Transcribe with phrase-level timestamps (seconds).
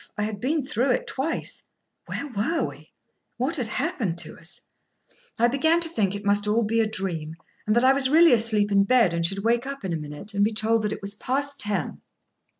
[0.17, 1.61] I had been through it twice.
[2.07, 2.91] Where were we?
[3.37, 4.61] What had happened to us?
[5.37, 7.35] I began to think it must be all a dream,
[7.67, 10.33] and that I was really asleep in bed, and should wake up in a minute,
[10.33, 12.01] and be told it was past ten.